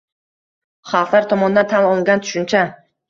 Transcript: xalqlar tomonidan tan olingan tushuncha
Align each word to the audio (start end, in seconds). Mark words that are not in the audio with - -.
xalqlar 0.93 1.27
tomonidan 1.33 1.69
tan 1.75 1.91
olingan 1.91 2.25
tushuncha 2.25 2.65